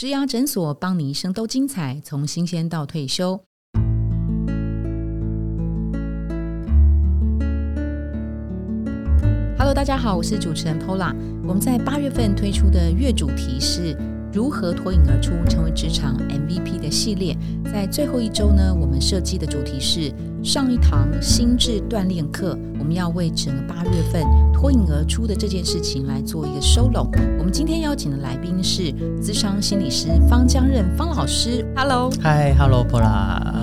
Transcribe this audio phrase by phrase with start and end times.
[0.00, 3.38] 植牙诊所帮你一生都精彩，从新鲜到退休。
[9.58, 11.14] Hello，大家好，我是主持人 Pola。
[11.46, 13.94] 我们在八月份推出的月主题是
[14.32, 17.36] 如何脱颖而出，成为职场 MVP 的系列。
[17.64, 22.56] 在最后一周呢，我们设计的主题是上一堂心智锻炼课。
[22.78, 27.08] 我们要为整个八月份脱颖而出的这件事情来做一个收拢。
[27.38, 31.64] 我们今天邀请的来宾是资商心理师方江任方老师。
[31.76, 33.04] Hello，嗨，Hello，Pola，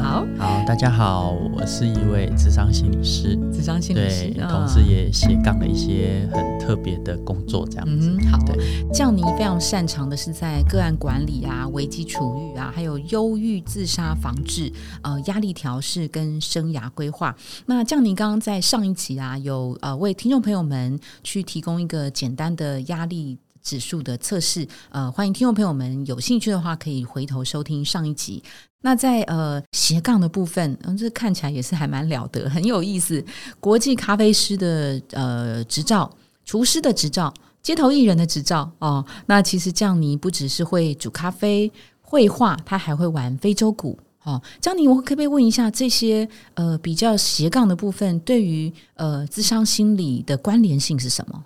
[0.02, 8.10] 好，好，大家好，我是一位智商心理师，资商心理师，对，同时也斜杠了一些很特别的工作，这样子。
[8.10, 8.38] 嗯，好。
[8.46, 8.56] 对，
[8.94, 14.72] 降尼非常擅长的是在个案管理啊、危机处遇啊，还有忧郁自杀防治、
[15.02, 17.36] 呃压力调试跟生涯规划。
[17.66, 24.68] 那降尼刚刚在上一集啊，有呃为听众朋友们去提供一个简单的压力指数的测试。
[24.90, 28.42] 呃，欢迎听众朋友们有兴趣的话，可以回头收听上一集。
[28.82, 33.24] 那在呃斜杠的部分，嗯，这看起来也是还蛮了得，很有意思。
[33.60, 36.10] 国际咖啡师的呃执照，
[36.46, 37.34] 厨师的执照。
[37.68, 44.42] 街头艺人的执照哦，那其实江尼不只是会煮咖啡、绘画，他还会玩非洲鼓哦。
[44.62, 51.44] 江尼，我可不可以问一下，这些呃比较斜杠的部分，对于呃智商心理的关联性是什么？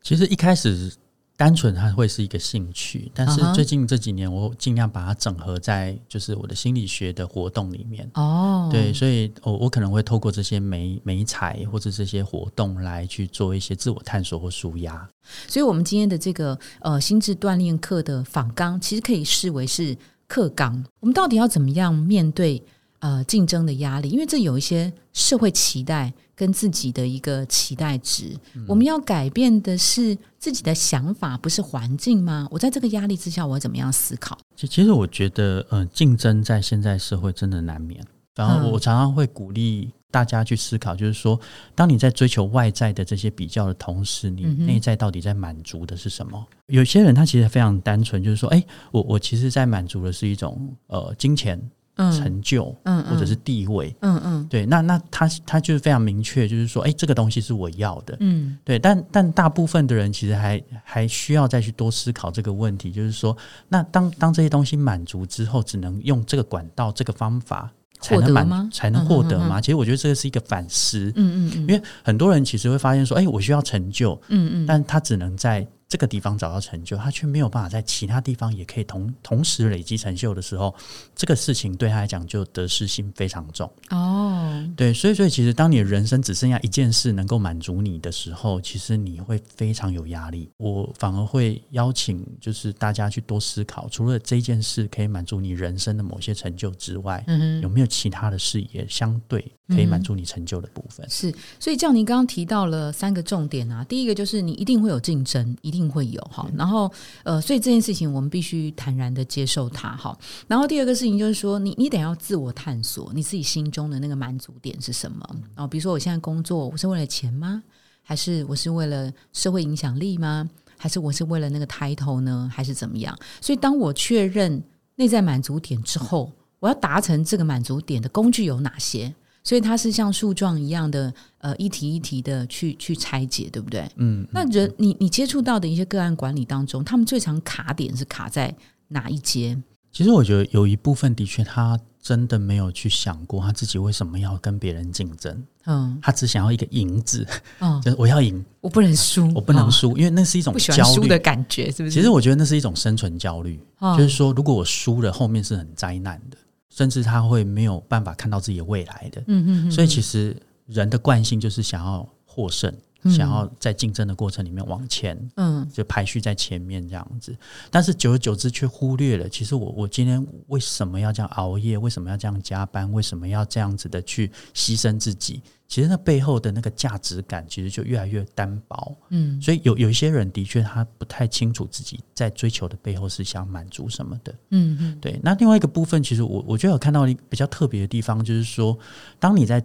[0.00, 0.92] 其实一开始
[1.36, 8.70] 单纯它会是一个兴趣，但是最近这几年我尽量把它整合在就是我的心理学的活动里面哦。
[8.72, 15.08] 对，所以我我可能会透过这些美美彩或者这些活动来去做一些自我探索或舒压。
[15.46, 19.94] 所以，我们今天的这个呃心智锻炼课的访纲，其实可以视为是
[20.26, 20.82] 课纲。
[21.00, 22.62] 我们到底要怎么样面对
[23.00, 24.08] 呃竞争的压力？
[24.08, 28.36] 因为这有一些社会期待跟自己的一个期待值，
[28.68, 32.46] 我们要改变的是自己的想法，不是环境吗？
[32.50, 34.38] 我在这个压力之下，我怎么样思考？
[34.54, 38.04] 其其实我觉得，呃，竞争在现在社会真的难免。
[38.34, 41.40] 然后我常常会鼓励大家去思考，就是说，
[41.74, 46.46] 当你在追求外在的这些比较的同时，你内在到底在满足的是什么？
[46.66, 51.58] 有些人他其实非常单纯，就是说，哎，我我其实在满足的是一种呃金钱、
[51.96, 63.36] 成就，嗯，或者是地位，嗯嗯，对，那那他他就是非常明确，就是说，哎，这个东西是我要的，嗯，对，但但大部分的人其实还还需要再去多思考这个问题，就是说，
[63.68, 67.70] 那当当这些东西满足之后，只能用这个管道、这个方法。
[67.98, 69.58] 才能满才能获得吗？
[69.58, 75.66] 其实我觉得这个是一个反思，嗯嗯嗯，因为很多人其实会发现说，哎，我需要成就，嗯嗯，但他只能在。
[75.88, 80.74] 这个地方找到成就，他却没有办法在其他地方也可以同同时累积成就的时候，
[81.14, 83.70] 这个事情对他来讲就得失心非常重。
[83.90, 90.50] 哦，对，所以所以其实当你的人生只剩下一件事能够满足你的时候，其实你会非常有压力。
[90.56, 101.08] 我反而会邀请就是大家去多思考，除了这件事可以满足你人生的某些成就之外，嗯有没有其他的事也相对可以满足你成就的部分？
[101.08, 105.75] 是，所以叫您刚刚提到了三个重点啊，第一个就是你一定会有竞争，一定。
[105.76, 106.90] 定会有哈，然后
[107.22, 110.18] 呃，所以这件事情我们必须坦然的接受它哈。
[110.48, 115.66] 然后第二个事情就是说，你你得要自我探索你自己心中的那个满足点是什么啊？
[115.66, 117.62] 比如说，我现在工作，我是为了钱吗？
[118.02, 120.48] 还是我是为了社会影响力吗？
[120.78, 122.50] 还是我是为了那个抬头呢？
[122.52, 123.16] 还是怎么样？
[123.40, 124.62] 所以，当我确认
[124.96, 129.14] 内在满足点之后，我要达成这个满足点的工具有哪些？
[129.46, 133.88] 所以它是像树状一样的，呃，一题一题的去去拆解，对不对？
[133.94, 134.26] 嗯。
[134.32, 138.52] 那人，你你接触到的一些个案管理当中，他们最常卡点是卡在
[138.88, 139.56] 哪一阶？
[139.92, 145.40] 其实我觉得有一部分的确，他真的没有去想过他自己为什么要跟别人竞争。
[145.66, 145.96] 嗯。
[146.02, 147.24] 他只想要一个赢字，
[147.60, 151.92] 嗯，就是我要赢，我不能输，我不能输，因为那是一种焦虑的感觉，是不是？
[151.94, 153.60] 其实我觉得那是一种生存焦虑，
[153.96, 156.36] 就是说，如果我输了，后面是很灾难的。
[156.76, 160.36] 甚至他会没有办法看到自己的未来的，嗯嗯，所以其实
[160.66, 162.70] 人的惯性就是想要获胜，
[163.10, 167.36] 想要在竞争的过程里面往前，嗯，就排序在前面这样子。
[167.70, 171.76] 但是久而久之却忽略了，其实我我今天为什么要这样熬夜？
[171.76, 172.90] 为什么要这样加班？
[172.92, 175.42] 为什么要这样子的去牺牲自己？
[175.68, 178.96] 其实那背后的那个价值感，其实就越来越单薄。
[179.08, 184.32] 嗯，所以有有一些人的确他不太清楚自己在追求的背后是想满足什么的。
[184.50, 185.18] 嗯嗯，对。
[185.24, 188.78] 那另外一个部分，其实我我觉得有看到比较特别的地方，就是说，
[189.18, 189.60] 当你在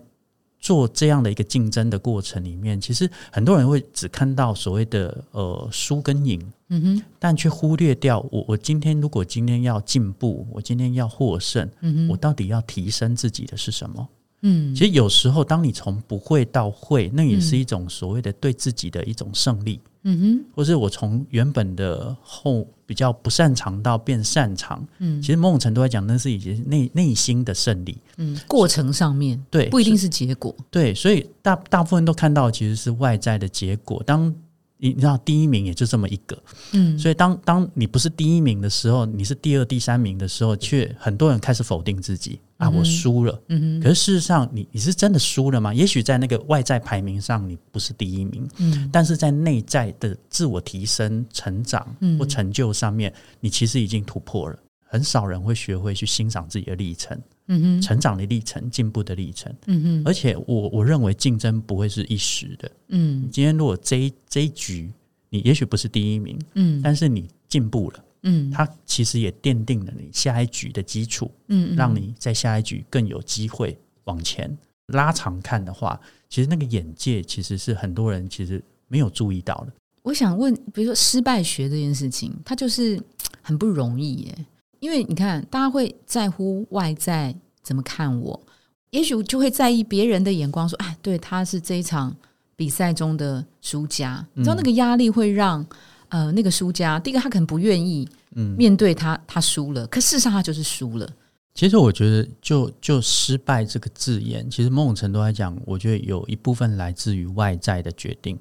[0.62, 14.08] 做这样的一个竞争的过程里面，其实很多人会只看到所谓的呃输跟赢，嗯哼，但却忽略掉我我今天如果今天要进步，我今天要获胜，嗯哼，我到底要提升自己的是什么？
[14.42, 19.80] 嗯，其实有时候当你从不会到会，那也是一种所谓的对自己的一种胜利。
[20.04, 24.84] 嗯哼，或是我从原本的后比较不擅长到变擅长。
[24.98, 27.96] 嗯，其实某种程度来讲，那是已经内内心的胜利。
[28.18, 30.56] 嗯，过程上面对，不一定是结果。
[30.72, 34.02] 对，所以大大部分都看到其实是外在的结果。
[34.04, 34.34] 当
[34.78, 36.36] 你你知道第一名也就这么一个，
[36.72, 45.74] 嗯，所以当当你不是第一名的时候，你是第二、第三名的时候，却很多人开始否定自己啊，我输了，嗯可是事实上，你你是真的输了吗？
[45.74, 51.88] 也许在那个外在排名上你不是第一名，嗯，但是在内在的自我提升、成长
[52.19, 54.58] 或成就上面，你其实已经突破了。
[54.84, 57.18] 很少人会学会去欣赏自己的历程，
[57.48, 60.04] 嗯哼，成长的历程、进步的历程，嗯哼。
[60.06, 63.28] 而且我我认为竞争不会是一时的，嗯。
[63.31, 64.92] 今天如果这一这一局
[65.30, 74.57] 你也许不是第一名，嗯，但是你进步了，嗯，它其实也奠定了你下一局的基础，嗯，让你在下一局更有机会往前
[74.88, 79.73] 拉长看的话，其实那个眼界其实是很多人其实没有注意到的。
[80.03, 83.01] 我想问，比如说失败学这件事情，它就是
[83.41, 84.45] 很不容易耶。
[84.79, 88.41] 因为你看，大家会在乎外在怎么看我，
[88.89, 92.15] 也许就会在意别人的眼光，说：“哎，对，他是这一场
[92.56, 95.63] 比赛中的输家。”你知道那个压力会让
[96.12, 98.08] 呃那个输家，第一个他可能不愿意
[98.56, 101.10] 面对他，他输了，可事实上他就是输了。
[101.54, 108.40] 其实我觉得，就就失败这个字眼，其实某种程度来讲，我觉得有一部分来自于外在的决定。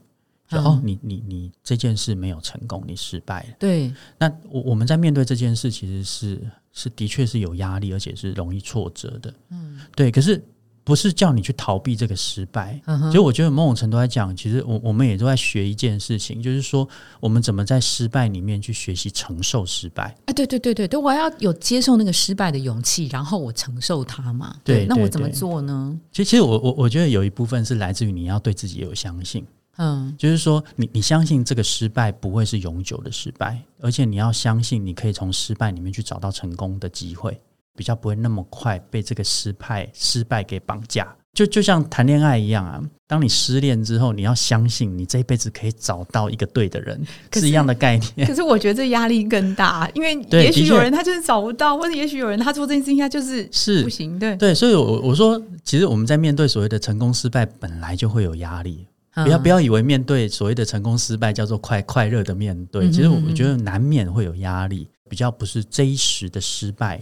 [0.51, 3.57] 哦，你你你这件事没有成功，你失败了。
[3.59, 6.41] 对，那我我们在面对这件事，其实是
[6.73, 9.33] 是的确是有压力，而且是容易挫折的。
[9.51, 10.11] 嗯，对。
[10.11, 10.43] 可是
[10.83, 12.81] 不是叫你去逃避这个失败。
[13.07, 16.89] 其实我觉得某种程度来讲，其实我我们也都在学一件事情，就是说
[17.21, 20.17] 我们怎么在失败里面去学习承受失败。
[20.27, 24.57] 哎，对对对对对，我要有接受那个失败的勇气，然后我承受它嘛。
[24.65, 25.99] 对，那我怎么做呢？
[26.11, 29.47] 其实，其实我我我觉得有一部分是来自于你要对自己有相信。
[29.77, 37.41] 嗯，就是说，你你相信这个失败不会是永久的失败，而且你要相信你可以从失败里面去找到成功的机会，
[37.81, 41.17] 比较不会那么快被这个失败失败给绑架。
[41.33, 48.27] 就就像谈恋爱一样啊，当你失恋之后，你要相信你这一辈子可以找到一个对的人，是一样的概念。
[48.29, 54.19] 可是我觉得这压力更大，因为 也许有人他就是找不到，或者也许有人他做这件事情他就是是不行。
[54.19, 58.87] 对对，所以，我我说，其实我们在面对所谓的成功失败，本来就会有压力。
[59.25, 67.01] 不要不要以为面对所谓的成功失败叫做快快乐的面对，其实我觉得难免会有压力，比较不是这一时的失败，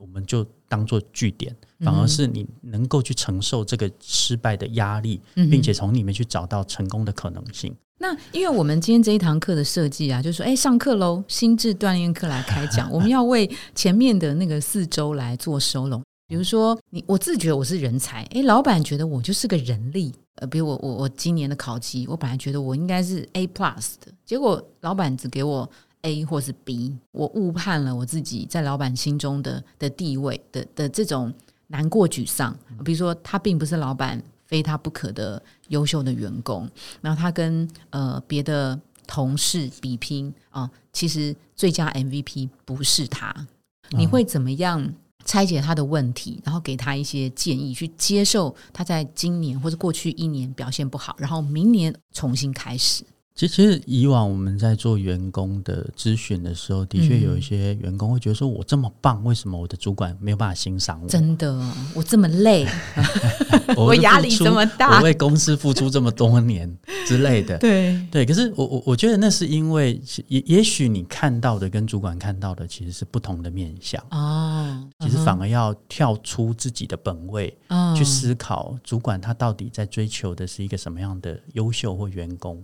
[0.00, 7.74] 我们就当做据点，反而是你能够去承受这个失败的压力，并且从里面去找到成功的可能性。
[8.00, 16.00] 那因为我们今天这一堂课的设计啊，就是说，哎，上课喽，心智锻炼课来开讲， 我们要为前面的那个四周来做收拢。
[16.28, 20.14] 比如说，你我自觉我是人才，哎，老板觉得我就是个人力。
[20.36, 25.68] 呃，比如我我我今年的考级，我本来觉得我应该是 A plus 的，结果老板只给我
[26.02, 31.32] A 或是 B，我误判了我自己在老板心中的的地位的的这种
[31.68, 32.56] 难过沮丧。
[32.84, 36.68] 比如说，他并不是老板非他不可的优秀的员工，
[37.00, 43.46] 然后他跟呃别的同事比拼啊，其实最佳 MVP 不是他，
[43.90, 44.92] 你会怎么样？
[45.24, 53.04] 拆解他的问题，然后给他一些建议，去接受他在今年或者过去一年表现不好，然后明年重新开始。
[53.38, 61.56] 其实，其实以往我们在做员工的咨询的时候，的确有一些员工会觉得说：“我这么棒，为什么我的主管没有办法欣赏我？”真的，
[61.94, 62.66] 我这么累
[63.78, 66.68] 我压力这么大，我为公司付出这么多年
[67.06, 67.56] 之类的。
[67.58, 74.84] 对对，可是我我我觉得那是因为，也也许你看到的跟主管看到的其实是不同的面相哦。
[74.98, 77.56] 其实反而要跳出自己的本位，
[77.96, 82.60] 去思考主管他到底在追求的是一个什么样的优秀或员工。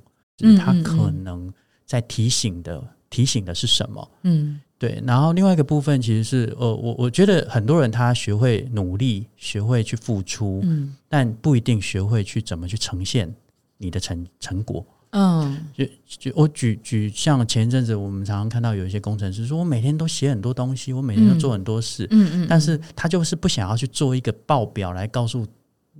[0.58, 1.52] 他可能
[1.86, 4.10] 在提醒的提醒的是什么？
[4.22, 5.00] 嗯，对。
[5.06, 13.32] 然后另外一个部分其实是，呃，我我觉得很多人他学会努力，学会去付出，嗯，但不一定学会去怎么去呈现
[13.78, 14.84] 你的成成果。
[15.10, 25.46] 嗯，就就我举举像前一阵子我们常常看到有一些工程师说，我每天都写很多东西，我每天都做很多事，嗯嗯，但是他就是不想要去做一个报表来告诉。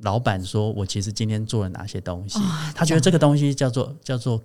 [0.05, 2.39] 老板说：“我其实今天做了哪些东西？
[2.75, 4.41] 他觉得这个东西叫做叫做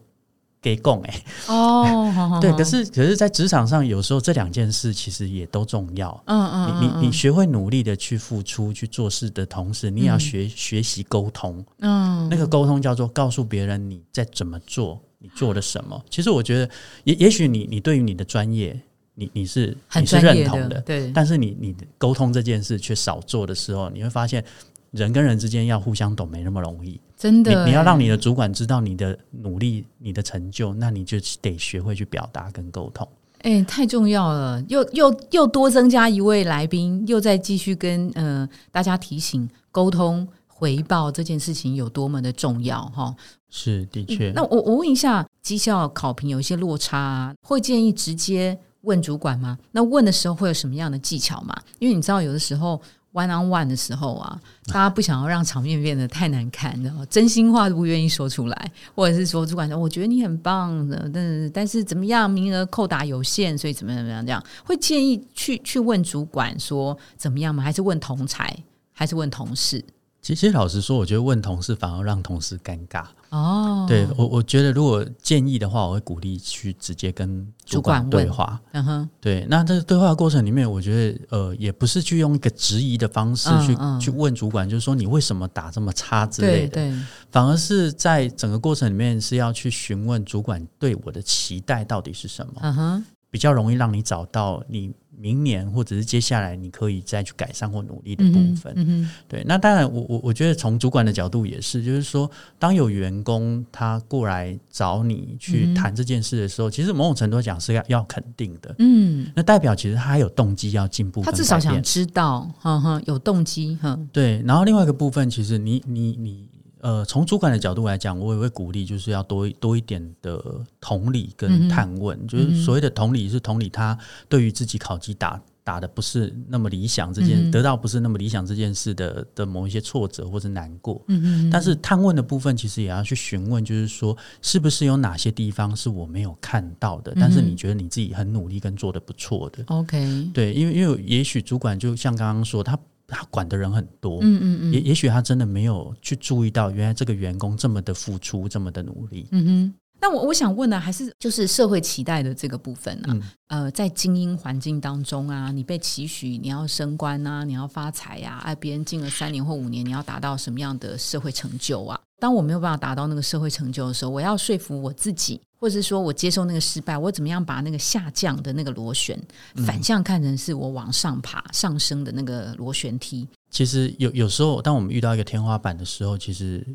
[0.62, 2.52] 给供哎哦， 对。
[2.54, 6.22] 可是可是在职场上，有时候这两件事其实也都重要。
[6.26, 11.64] 嗯嗯，你你你学会努力的去付出去做事的同时，你也要学学习沟通。
[11.80, 16.02] 嗯，那个沟通叫做告诉别人你在怎么做，你做了什么。
[16.10, 16.70] 其实我觉得，
[17.04, 18.78] 也也许你你对于你的专业，
[19.16, 21.12] 你你是你是认同的，对。
[21.14, 24.44] 但是你你沟通这件事却少做的时候，你会发现。
[24.92, 27.00] 人跟人之间要互相懂没那么容易。
[27.16, 33.08] 真的，你要让你的主管知道你的努力、你的成就，那你就得学会去表达跟沟通。
[33.42, 34.62] 哎，太重要了！
[34.68, 43.16] 又又又多增加一位来宾，又再继续跟呃大家提醒沟通回报这件事情有多么的重要哈。
[43.50, 44.32] 是的确。
[44.34, 49.58] 那我我问一下，绩效考评有一些落差，会建议直接问主管吗？
[49.72, 51.54] 那问的时候会有什么样的技巧吗？
[51.80, 52.82] 因为你知道，有的时候。
[53.12, 67.64] One on one 的时候啊，大家不想要让场面变得太难看，然后真心话都不愿意说出来，或者是说主管说我觉得你很棒的，但是但是怎么样，名额扣打有限，所以怎么怎么样这样，会建议去去问主管说怎么样吗？
[67.64, 68.56] 还是问同才，
[68.94, 69.84] 还是问同事？
[70.22, 73.06] 其实老实说，我觉得问同事反而让同事尴尬。
[73.30, 78.60] 哦，对我我觉得如果建议的话，我会鼓励去直接跟主管对话。
[78.72, 86.74] 嗯哼，对，那这个对话过程里面，我觉得呃，也不是去用一个质疑的方式去去问主管，就是说你为什么打这么差之类的。
[86.74, 86.94] 对，
[87.32, 92.54] 反而是在整个过程里面是要去询问主管对我的期待到底是什么。
[92.62, 94.92] 嗯哼，比较容易让你找到你。
[95.20, 99.08] 明年或者是接下来，你可以再去改善或努力的部分。
[99.28, 108.74] 对，那当然，我我我觉得从主管的角度也是，就是说，当有员工他过来找你去谈这件事的时候，其实某种程度讲是要要肯定的。
[108.80, 114.00] 嗯，那代表其实他还有动机要进步，他至少想知道，哈哈，有动机哈。
[114.12, 116.49] 对，然后另外一个部分，其实你你你。
[116.82, 120.42] 呃，从主管的角度来讲，我也会鼓励，就是要多多一点的
[120.80, 122.28] 同理跟探问。
[122.28, 131.04] 就是所谓的同理，是同理他对于自己考级打打的不是那么理想这件，得到不是那么理想这件事的的某一些挫折或者难过。
[131.08, 131.50] 嗯嗯。
[131.50, 137.14] 但是探问的部分，其实也要去询问，就是说，是不是有哪些地方是我没有看到的？
[137.16, 140.30] 但是你觉得你自己很努力跟做的不错的？OK。
[140.34, 142.80] 对，因为因为也许主管就像刚刚说他。
[143.10, 149.74] 他管的人很多，嗯嗯嗯，也也许他真的没有去注意到，原来这个员工这么的付出，这么的努力，嗯哼。
[150.02, 153.20] 那我我想问的，还是就是社会期待的这个部分呢？
[153.48, 162.00] 呃，在精英环境当中啊，你被期许你要升官啊，你要发财呀，哎，别人进了三年或五年，你要达到什么样的社会成就啊？
[162.20, 169.20] 当我没有办法达到那个社会成就的时候，我要说服我自己，或者是说我接受那个失败，我怎么样把那个下降的那个螺旋
[169.66, 173.28] 反向看成是我往上爬上升的那个螺旋梯？
[173.50, 176.66] 其实有有时候，当我们遇到一个天花板的时候，其实。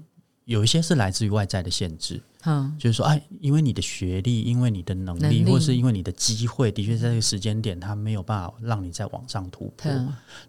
[0.44, 9.90] 有一些是来自于外在的限制，嗯，就是说，哎，因为你的学历，因为你的能力，或是因为你的机会，的确在这个时间点，他没有办法让你在往上突破。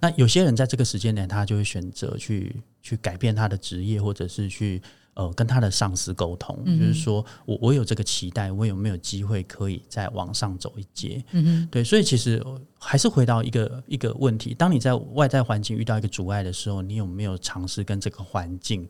[0.01, 4.81] 那有些人在这个时间点，他就会选择去去改变他的职业，或者是去
[5.13, 11.23] 呃跟他的上司沟通，就是说我我有这个期待，我有没有机会可以再往上走一阶？
[11.31, 12.43] 嗯哼，对，所以其实
[12.77, 18.85] 还是回到一个一个问题：当你在外在环境遇到一个阻碍的时候，你有没有尝试跟这个环境？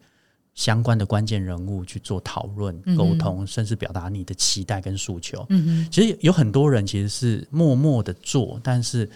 [0.55, 5.45] 相关的关键人物去做讨论、沟通，甚至表达你的期待跟诉求。
[5.49, 9.07] 嗯其实有很多人其实是默默的做，但是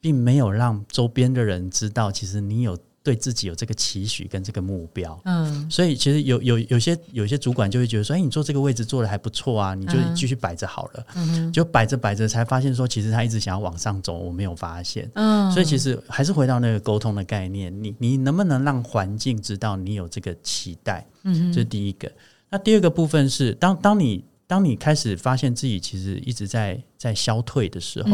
[0.00, 2.78] 并没有让周边的人知道，其实你有。
[3.02, 22.10] 对自己有这个期许跟这个目标，嗯，所以其实有有有些有些主管就会觉得说，哎，你做这个位置做的还不错啊，你就继续摆着好了，嗯，就摆着摆着才发现说，其实他一直想要往上走，我没有发现，嗯，所以其实还是回到那个沟通的概念，你你能不能让环境知道你有这个期待，嗯，这是第一个。
[22.50, 28.10] 那第二个部分是，当当你当你开始发现自己其实一直在在消退的时候。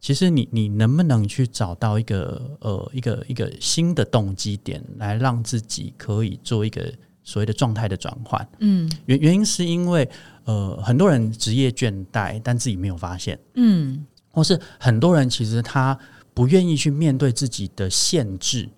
[0.00, 6.92] 其实你你能不能去找到一个呃一个一个新的动机点，来让自己可以做一个
[7.24, 8.48] 所谓的状态的转换？
[8.60, 10.08] 嗯，原原因是因为
[10.44, 15.98] 呃很多人职业倦怠，但自己没有发现，嗯，或是很多人其实他
[16.32, 18.68] 不愿意去面对自己的限制，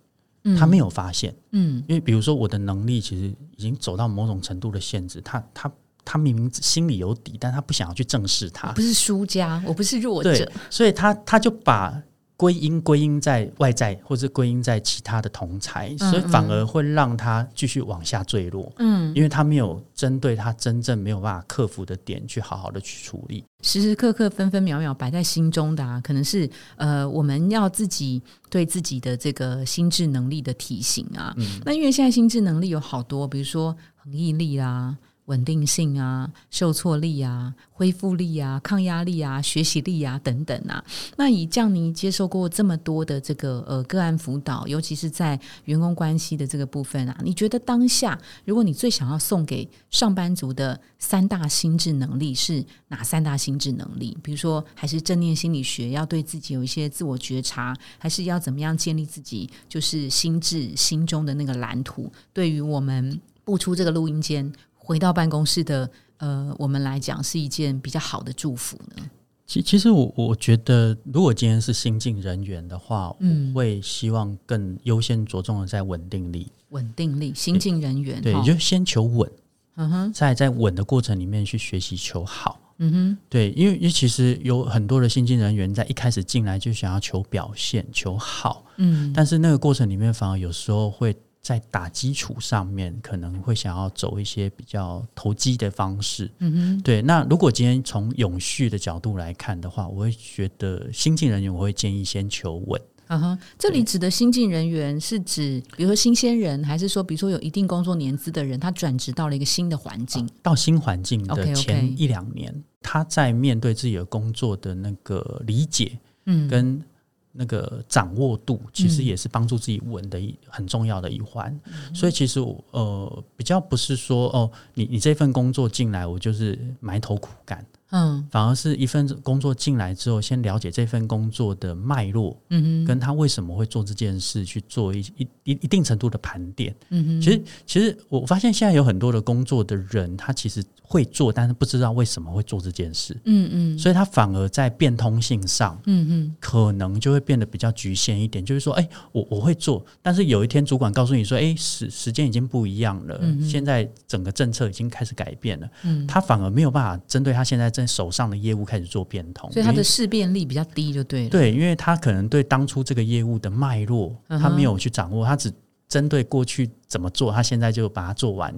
[0.59, 5.71] 他没有发现，嗯，因为比如说我的能力其实已经走到某种程度的限制，他他。
[6.05, 8.73] 他明明心里有底，但他不想要去正视他。
[8.73, 12.03] 不是输家，我不是弱者，所以他他就把
[12.37, 18.73] 归因归因在外在，或者归因在其他的同才，所以反而会让他继续往下坠落。
[18.79, 23.45] 嗯，因为他没有针对他真正没有办法克服的点去好好的去处理。
[23.63, 31.35] 时时刻刻、分分秒秒摆在心中的，啊，可能是呃，我们要自己对自己的这个心智能力的提醒啊。
[31.65, 34.97] 那因为现在心智能力有好多，比如说恒毅力啦。
[35.29, 40.83] 稳定性啊、受挫力啊、恢复力啊、抗压力啊、学习力啊等等啊。
[41.17, 54.17] 那以降尼接受过这么多的这个呃个案辅导，尤其是在员工关系的这个部分啊，你觉得当下如果你最想要送给上班族的三大心智能力是哪三大心智能力？
[54.23, 62.11] 比如说，还是正念心理学，要对自己有一些自我觉察，还是要怎么样建立自己就是心智心中的那个蓝图？
[62.33, 64.51] 对于我们步出这个录音间。
[64.89, 69.03] 回到办公室的呃，我们来讲是一件比较好的祝福呢。
[69.47, 76.51] 其其实我我觉得，如果今天是新进人员的话，嗯，会希望更优先着重的在稳定力。
[76.71, 79.31] 稳定力，新进人员对，就先求稳，
[79.77, 91.15] 嗯哼，在在稳的过程里面去学习求好，嗯哼，对，因为因为其实有很多的新进人员在一开始进来就想要求表现求好，嗯，但是那个过程里面反而有时候会。
[91.49, 96.31] 在打基础上面，可能会想要走一些比较投机的方式。
[96.41, 97.01] 嗯哼，对。
[97.01, 102.79] 那如果今天从永续的角度来看的话，我会觉得新进人员，我会建议先求稳。
[103.07, 116.85] 嗯哼，这里指的新进人员是指，比如说新鲜人，还是说，比如说有一定工作年资的人，他转职到了一个新的环境，到新环境的前一两年，他在面对自己的工作的那个理解，嗯，跟。
[117.33, 121.57] 那个掌握度其实也是帮助自己稳的一很重要的一环，
[121.95, 127.65] 所以其实呃比较不是说哦，你你这份工作进来，我就是埋头苦干。
[127.91, 137.21] 嗯，反而是一份工作进来之后，先了解这份工作的脉络，嗯哼，跟他为什么会做这件事，去做一一一一定程度的盘点，嗯哼。
[137.21, 143.79] 其实，其实我发现现在有很多的工作的人，他其实会做，但是不知道为什么会做这件事，嗯嗯。
[143.79, 148.45] 所以他反而在变通性上，嗯哼，可能就会变得比较局限一点。
[148.45, 157.73] 就是说，哎，我我会做，但是有一天主管告诉你说，哎，时时间已经不一样了，现在整个政策已经开始改变了，嗯，他反而没有办法针对他现在。
[157.79, 161.29] 在手上的业务开始做变通，所以它的事变力比较低，就对。
[161.29, 165.53] 对，因为他可能对当初这个业务的脉络，他没有去掌握，他只
[165.89, 168.53] 针对过去怎么做，他现在就把它做完。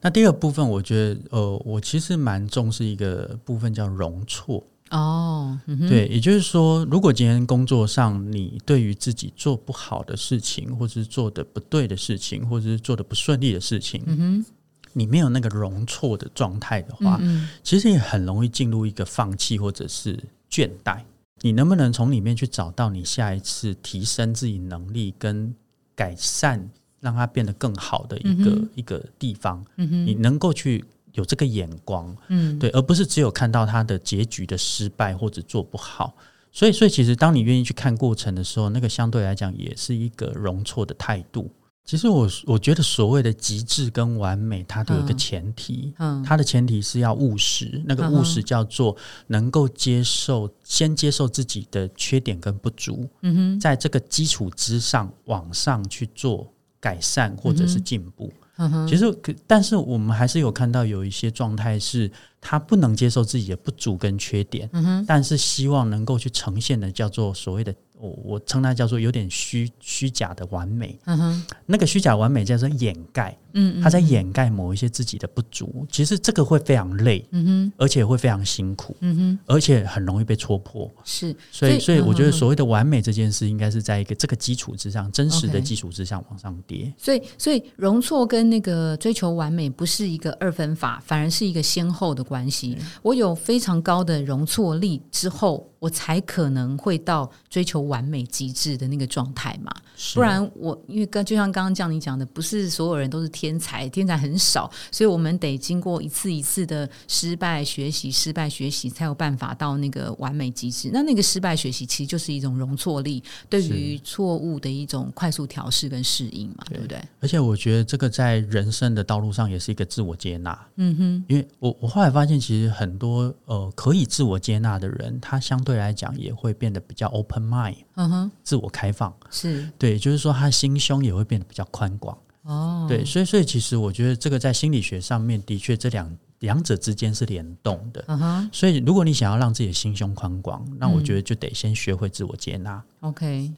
[0.00, 4.64] 那第二部分，我觉得，呃，我其实蛮重视一个部分叫容错。
[4.90, 14.46] 哦，对，也就是说，如果今天工作上你对于自己做不好的事情，或者是做的不对的事情，或者是做的不顺利的事情，嗯哼。
[14.94, 17.20] 你没有那个容错的状态的话，
[17.62, 20.18] 其实也很容易进入一个放弃或者是
[20.50, 21.00] 倦怠。
[21.40, 25.54] 你能不能从里面去找到你下一次提升自己能力跟
[25.94, 26.70] 改善，
[27.00, 29.62] 让它变得更好的一个一个地方？
[29.76, 36.14] 你能够去有这个眼光，嗯，对，而不是只有看到它的结局的失败或者做不好。
[36.50, 41.50] 所以，所以其实当你愿意去看过程的时候，那个相对来讲也是一个容错的态度。
[41.84, 47.82] 其实我我觉得所谓的极致跟完美，它都有一个前提，嗯，它的前提是要务实。
[47.84, 58.32] 那个务实叫做能够接受，先接受自己的缺点跟不足，嗯哼，在这个基础之上往上去做改善或者是进步。
[58.56, 67.74] 嗯哼，其实，但是我们还是有看到有一些状态是，他不能接受自己的不足跟缺点，嗯哼，但是希望能够去呈现的叫做所谓的。
[68.04, 92.76] 我我称它叫做有点虚虚假的完美，嗯哼，那个虚假完美叫做掩盖，嗯，他在掩盖某一些自己的不足，其实这个会非常累，嗯哼，而且会非常辛苦，嗯哼，而且很容易被戳破，是，所以所以我觉得所谓的完美这件事，应该是在一个这个基础之上，真实的基础之上往上叠，所以所以容错跟那个追求完美不是一个二分法，反而是一个先后的关系。
[93.02, 95.70] 我有非常高的容错力之后。
[95.84, 99.70] 我才可能会到追求完美极致的那个状态嘛，
[100.14, 110.90] 不然我因为跟就像刚刚像你讲的，不是所有人都是天才，天才很少，所以我们得经过一次一次的失败学习，失败学习才有办法到那个完美极致。
[110.92, 116.98] 那那个失败学习其实就是一种容错力，对于错误的一种快速调试跟适应嘛，对不对？
[117.20, 120.66] 而且我觉得这个在人生的道路上也是一个自我接纳。
[120.76, 125.74] 嗯哼，因为我我后来发现，其实很多呃可以自我接纳的人，他相对。
[125.74, 132.86] 来讲也会变得比较 open mind，嗯哼，自我开放是对，就是说他心胸也会变得比较宽广哦。
[132.88, 138.04] 对，所以所以其实我觉得这个在心理学上面的确这两两者之间是联动的。
[138.08, 142.82] 嗯哼，所以如果你想要让自己的心胸宽广，那我觉得就得先学会自我接纳。
[143.00, 143.52] OK，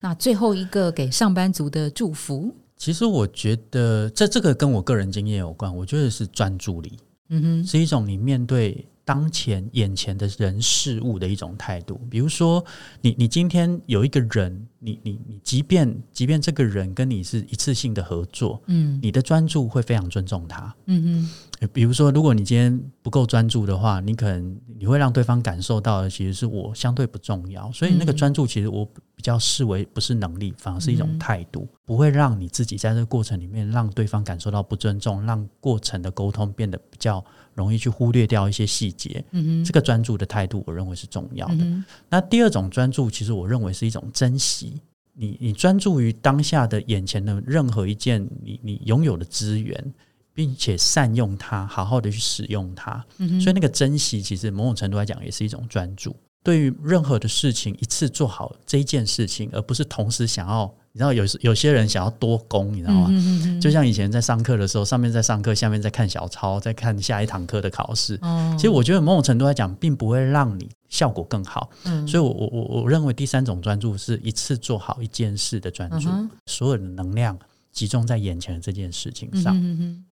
[0.00, 6.98] 那最后一个给上班族的祝福，其实我觉得这这个跟我个人经验有关，我觉得是专注力。
[7.28, 8.86] 嗯哼，是一种你面对。
[9.06, 12.00] 当前眼前的人事物的一种态度。
[12.10, 12.62] 比如说，
[13.00, 21.30] 你你今天有一个人，你你你，即便即便这个人跟你是一次性的合作，嗯，你的专注会非常尊重他，嗯哼。
[21.72, 39.24] 比如说，如果你今天不够专注的话，你可能你会让对方感受到的其实是我相对不重要，所以那个专注其实我比较视为不是能力，反而是一种态度，不会让你自己在这个过程里面让对方感受到不尊重，让过程的沟通变得比较容易去忽略掉一些细节。
[39.64, 41.66] 这个专注的态度，我认为是重要的。
[42.10, 44.80] 那第二种专注，其实我认为是一种珍惜。
[45.14, 49.94] 你你专注于当下的眼前的任何一件你你拥有的资源。
[50.36, 53.02] 并且善用它，好好的去使用它，
[53.40, 56.14] 所以那个珍惜，其实某种程度来讲，也是一种专注。
[56.44, 63.10] 对于任何的事情，一次做好这一件事情，而不是同时想要，你知道，有有些人想要多攻，你知道吗？
[63.58, 68.20] 就像以前在上课的时候，上面在上课，下面在看小抄，在看下一堂课的考试。
[68.56, 71.70] 其实我觉得某种程度来讲，并不会让你效果更好。
[72.06, 76.10] 所以，我我我我认为第三种专注是一次做好一件事的专注，
[76.44, 77.36] 所有的能量。
[77.76, 79.54] 集中在眼前的这件事情上。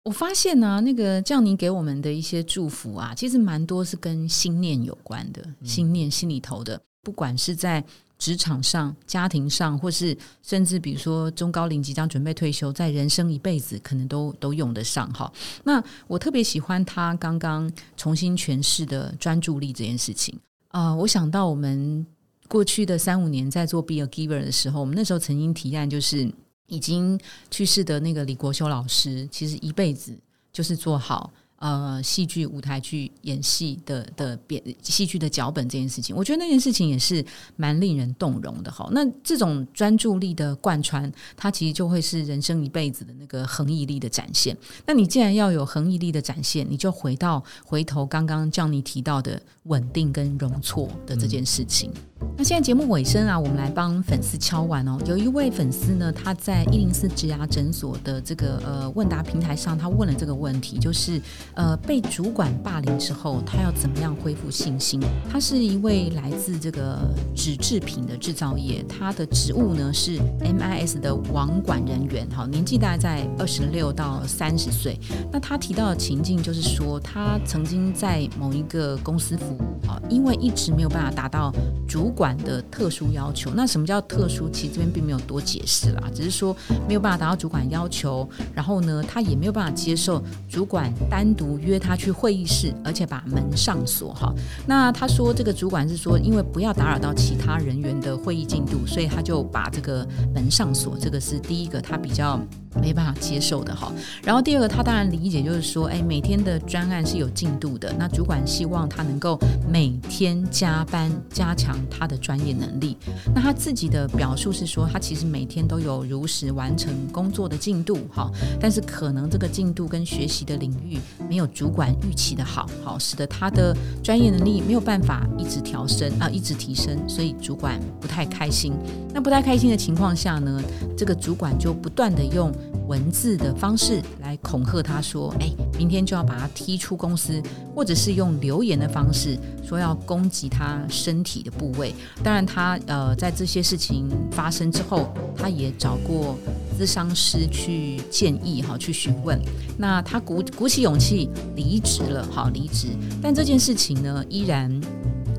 [0.04, 6.80] 我发现呢，那个降您给我们的一些祝福啊，其实蛮多是跟心念有关的，心念心里头的。
[7.02, 7.82] 不管是在
[8.20, 15.32] 职场上、家庭上，或是甚至比如说中高龄即将准备退休，在人生一辈子可能都都用得上哈。
[15.64, 20.94] 那我特别喜欢他刚刚重新诠释的专注力这件事情啊。
[20.94, 22.06] 我想到我们
[22.50, 26.30] 过去的三五年在做 Be a Giver 的时候，我们那时候曾经提案就是。
[26.68, 30.18] 已经去世的那个李国修老师，其实一辈子
[30.52, 31.32] 就是做好。
[31.58, 38.86] 呃，戏剧、舞台剧、演戏的的编戏剧的脚本这件事情，我觉得那件事情也是蛮令人动容的哈。
[38.92, 44.58] 那这种专注力的贯穿，它其实就会是人生一辈子的那个恒毅力的展现。
[44.86, 51.90] 那你既然要有恒毅力的展现，你就回到回头刚刚叫你提到的稳定跟容错的这件事情。
[52.38, 54.98] 那现在节目尾声啊，我们来帮粉丝敲完哦。
[55.06, 61.22] 有一位粉丝呢，他在一零四植牙诊所的这个呃问答平台上，他问了这个问题，就是。
[61.56, 65.00] 呃，被主管霸凌之后，他要怎么样恢复信心？
[65.30, 66.98] 他是一位来自这个
[67.36, 75.00] 纸制品的制造业，他的职务呢是 MIS 的网管人员，好，年纪大概在二十六到三十岁。
[75.32, 81.54] 那他提到的情境就是说，他曾经在某一个公司服务，啊，因为一直没有办法达到
[81.88, 83.52] 主管的特殊要求。
[83.56, 84.50] 那什么叫特殊？
[84.50, 86.56] 其实这边并没有多解释啦，只是说
[86.88, 91.58] 没有办法达到主管要求，然后呢，他也没有办法接受主管单独。
[91.64, 94.34] 约他去会议室，而且把门上锁哈。
[94.68, 100.98] 那他说这个主管是说，因为不要打扰到其他人员的会议进度，所以他就把这个门上锁。
[101.00, 102.38] 这个是第一个，他比较
[102.82, 103.92] 没办法接受的哈。
[104.24, 109.40] 然后第二个，他当然理解就是说，哎，每天的专案是有进度的，那主管希望他能够
[109.72, 112.98] 每天加班，加强他的专业能力。
[113.34, 120.98] 那他自己的表述是说，他其实每天都有如实完成工作的进度哈，但是可能这个进度跟学习的领域。
[121.30, 128.74] 没有主管预期的好，好使得他的专业能力没有办法一直调升啊，一直提升，所以主管不太开心。
[129.14, 130.62] 那不太开心的情况下呢，
[130.98, 132.52] 这个主管就不断的用
[132.88, 137.42] 文字的方式来恐吓他说：“哎，明天就要把他踢出公司，
[137.76, 146.38] 或者是用留言的方式说要攻击他身体的部位。”当然，他呃在这些事情发生之后，他也找过。
[146.76, 149.40] 咨商师去建议哈，去询问，
[149.78, 152.88] 那他鼓鼓起勇气离职了，好离职，
[153.22, 154.82] 但这件事情呢，依然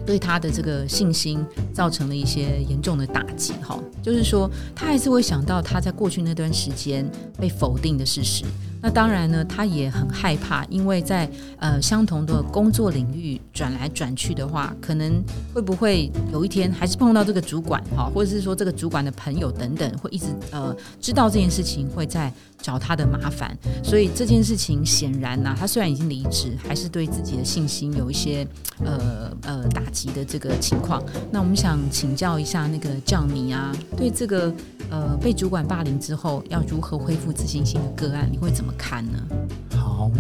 [0.07, 8.45] 对他的这个信心造成了一些严重的打击哈，就是说他还是会想到他在过去那段时间被否定的事实。
[8.85, 11.27] 那当然呢，他也很害怕，因为在
[11.59, 23.57] 呃相同的工作领域转来转去的话，可能会不会有一天还是碰到这个主管哈，或者是说这个主管的朋友等等，会一直呃知道这件事情会在找他的麻烦。
[23.83, 28.47] 所以这件事情显然呢，他虽然已经离职，还是对自己的信心有一些
[28.85, 31.03] 呃呃打击的这个情况。
[31.33, 34.53] 那我们想请教一下那个叫你啊，对这个
[34.91, 38.74] 呃被主管霸凌之后要如何恢复自信心的个案，你会怎么？
[38.77, 39.19] 看呢？
[39.77, 40.11] 好，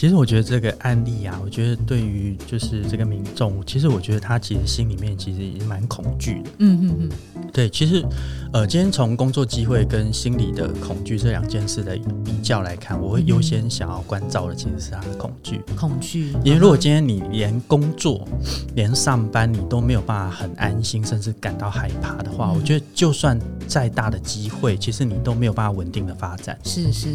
[0.00, 6.50] 其实我觉得这个案例啊，我觉得对于就是这个民众，其实我觉得他其实心里面其实也蛮恐惧的。
[6.60, 7.10] 嗯嗯嗯，
[7.52, 8.02] 对，其实
[8.50, 15.60] 呃，今天从工作机会跟心理的恐惧这两件事的比较来看，我会优先想要关照的其实是他的恐惧。
[15.76, 18.26] 恐惧，因为如果今天你连工作、
[18.74, 26.58] 连上班你都没有办法很安心，甚至感到害怕的话，我觉得就算再大的机会，其实你都没有办法稳定的发展。
[26.64, 27.08] 是是，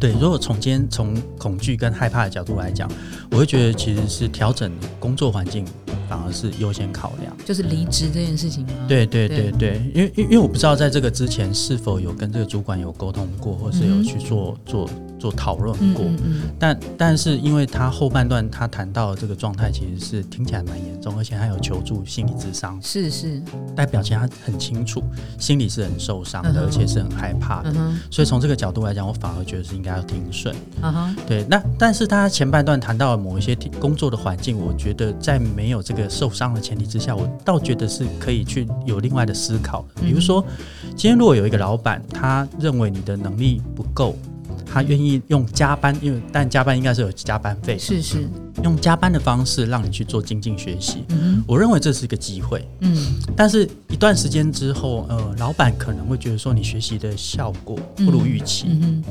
[0.00, 0.12] 对。
[0.14, 2.90] 如果从今天从恐惧跟害怕的角度来讲，
[3.30, 5.64] 我会觉得其实是调整工作环境。
[6.08, 8.72] 反而是优先考量，就是离职这件事情吗？
[8.86, 14.90] 对对对对，因为因为我不知道在这个之前是否有跟这个主管有沟通过，或是有去做做
[15.22, 16.04] 做讨论过。
[16.58, 23.40] 但但是因为他后半段他谈到这个状态，其实是听起来蛮严重，而且还有求助心理智商，是是，
[23.76, 25.02] 代表其实他很清楚，
[25.38, 27.72] 心里是很受伤的，而且是很害怕的。
[28.10, 30.54] 所以从这个角度来讲，我反而觉得是应该要停顺。
[31.26, 36.02] 对，那但是他前半段谈到某一些工作的环境，我觉得在没有这个。
[36.08, 40.02] 受伤的前提之下，我倒觉得是可以去有另外的思考的。
[40.02, 40.44] 比如说，
[40.90, 44.14] 今天如果有一个老板，他认为你的能力不够，
[44.72, 48.26] 他愿意用加班，因为但加班应该是有加班费，是是，
[48.64, 51.04] 用加班的方式让你去做精进学习。
[51.08, 52.66] 嗯，我认为这是一个机会。
[52.80, 52.96] 嗯，
[53.36, 58.66] 但是一段时间之后，呃，老板可能会觉得说你学习的效果不如预期。
[58.70, 59.04] 嗯。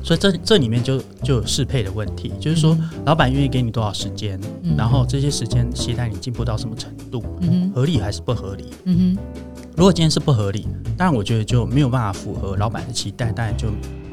[0.00, 4.40] 所以这这里面就就有适配的问题，就是说老板愿意给你多少时间，
[4.76, 7.22] 然后这些时间期待你进步到什么程度，
[7.74, 8.66] 合理还是不合理？
[8.84, 9.18] 嗯哼，
[9.78, 13.68] 如果今天是不合理，当然我觉得就没有办法符合老板的期待，当然就。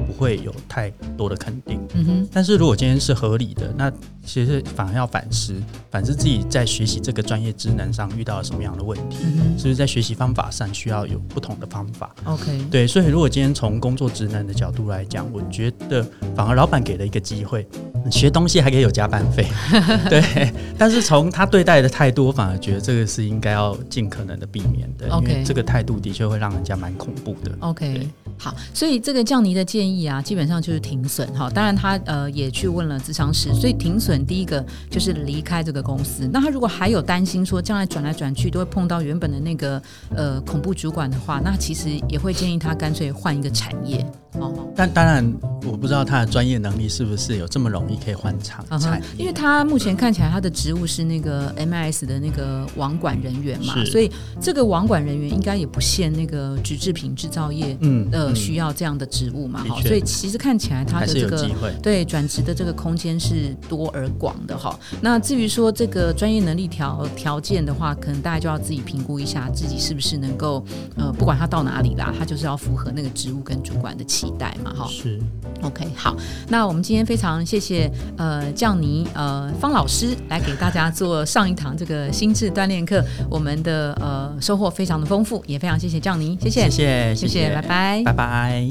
[0.06, 2.28] 不会有太多的肯定，嗯哼。
[2.30, 3.90] 但是如果今天是合理的，那
[4.24, 5.54] 其实反而要反思，
[5.90, 9.24] 反思自己在学习这个专业职能上遇到了什么样的问题，
[9.56, 12.86] 是不是在学习方法上需要有不同的方法？OK，对。
[12.86, 17.66] 所以如果今天从工作职能的角度来讲，我觉得反而老板给了一个机会，
[18.10, 19.46] 学东西还可以有加班费，
[20.08, 20.52] 对。
[20.78, 27.52] 但是从他对待的态度，我反而觉得这个是应该要尽可能的避免的，因为这个态度的确会让人家蛮恐怖的。
[27.60, 28.08] OK。
[28.38, 31.48] 好，所以这个降尼的建议啊，基本上就是停损哈。
[31.48, 36.28] 当然他呃也去问了咨商师，所以停损第一个就是离开这个公司。
[36.30, 39.82] 那他如果还有担心说将来转来转去都会碰到原本的那个
[40.14, 44.04] 呃恐怖主管的话，那其实也会建议他干脆换一个产业。
[44.32, 45.26] 哦，但当然
[45.64, 58.34] 我不知道他的专业能力是不是有这么容易可以换厂产因为他目前看起来他的职务是那个 MIS 的那个网管人员嘛，所以这个网管人员应该也不限那个纸制品制造业，嗯呃。
[58.36, 59.64] 需要这样的职务嘛？
[59.64, 61.50] 哈，所以其实看起来他的这个
[61.82, 64.78] 对转职的这个空间是多而广的哈。
[65.00, 70.64] 那至于说这个专业能力条条件的话，可能大家就要自己评估一下自己是不是能够
[70.96, 74.86] 呃，不管他到哪里啦，他就是要符合那个职务跟主管的期待嘛，哈。
[74.88, 75.18] 是
[75.62, 76.14] OK 好，
[76.48, 88.68] 那我们今天非常谢谢谢呃降尼呃方老师来给大家做上一堂这个心智锻炼课，我们的呃收获非常的丰富，也非常谢谢降尼，谢谢谢谢谢谢，拜拜拜拜。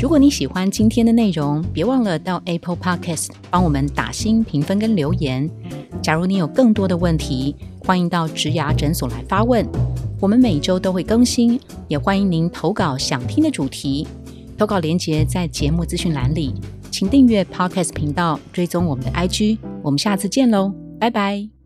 [0.00, 5.48] 如果你喜欢今天的内容，别忘了到 Apple Podcast 帮我们打新评分跟留言。
[6.00, 9.66] 假如你有更多的问题，欢迎到植牙诊所来发问，
[10.18, 11.60] 我们每周都会更新。
[11.86, 14.08] 也欢迎您投稿想听的主题，
[14.56, 16.54] 投稿链接在节目资讯栏里。
[16.90, 19.58] 请订阅 Podcast 频道，追踪我们的 IG。
[19.82, 21.59] 我们下次见喽，拜拜。